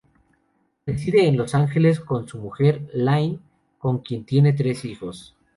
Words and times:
Reside 0.83 1.27
en 1.27 1.37
Los 1.37 1.53
Ángeles 1.53 1.99
con 1.99 2.27
su 2.27 2.39
mujer, 2.39 2.89
Lynne 2.91 3.39
con 3.77 3.99
quien 3.99 4.25
tiene 4.25 4.53
tres 4.53 4.83
hijos. 4.83 5.35